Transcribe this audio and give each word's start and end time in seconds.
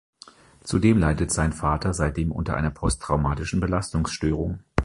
Zudem 0.63 0.97
leidet 0.97 1.31
sein 1.31 1.53
Vater 1.53 1.93
seitdem 1.93 2.31
unter 2.31 2.57
einer 2.57 2.71
Posttraumatischen 2.71 3.59
Belastungsstörung. 3.59 4.61